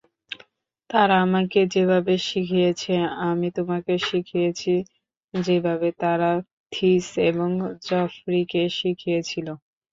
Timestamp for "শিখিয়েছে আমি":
2.27-3.47